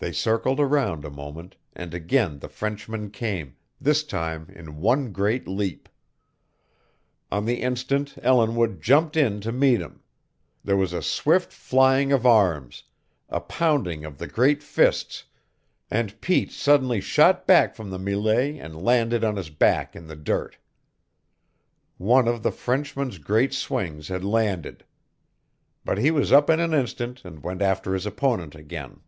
[0.00, 5.48] They circled around a moment and again the Frenchman came, this time in one great
[5.48, 5.88] leap.
[7.32, 10.04] On the instant Ellinwood jumped in to meet him.
[10.62, 12.84] There was a swift flying of arms,
[13.28, 15.24] a pounding of the great fists,
[15.90, 20.14] and Pete suddenly shot back from the mêlée and landed on his back in the
[20.14, 20.58] dirt.
[21.96, 24.84] One of the Frenchman's great swings had landed.
[25.84, 29.00] But he was up in an instant and went after his opponent again.